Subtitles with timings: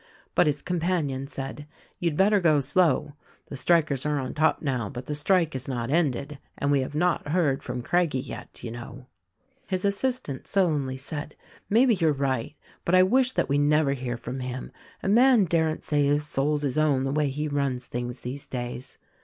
[0.33, 1.67] But his companion said.
[1.99, 3.13] "You'd better go slow.
[3.49, 6.95] The strikers are on top now, but the strike is not ended; and we have
[6.95, 9.05] not heard from Craggie yet— you know."
[9.67, 11.35] His assistant sullenly said,
[11.69, 14.71] "Maybe you're right, but I wish that we never hear from him.
[15.03, 18.97] A man daren't say his soul's his own, the way he runs things these days."